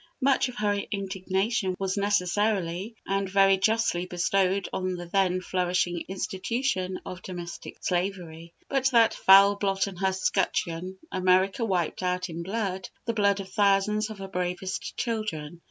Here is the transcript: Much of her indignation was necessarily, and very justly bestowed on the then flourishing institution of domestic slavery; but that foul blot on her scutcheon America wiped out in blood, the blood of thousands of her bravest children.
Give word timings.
Much 0.19 0.49
of 0.49 0.55
her 0.55 0.73
indignation 0.91 1.75
was 1.77 1.95
necessarily, 1.95 2.95
and 3.05 3.29
very 3.29 3.55
justly 3.55 4.03
bestowed 4.07 4.67
on 4.73 4.95
the 4.95 5.05
then 5.05 5.39
flourishing 5.39 6.03
institution 6.07 6.99
of 7.05 7.21
domestic 7.21 7.77
slavery; 7.81 8.51
but 8.67 8.85
that 8.89 9.13
foul 9.13 9.53
blot 9.55 9.87
on 9.87 9.97
her 9.97 10.11
scutcheon 10.11 10.97
America 11.11 11.63
wiped 11.63 12.01
out 12.01 12.29
in 12.31 12.41
blood, 12.41 12.89
the 13.05 13.13
blood 13.13 13.39
of 13.39 13.49
thousands 13.51 14.09
of 14.09 14.17
her 14.17 14.27
bravest 14.27 14.97
children. 14.97 15.59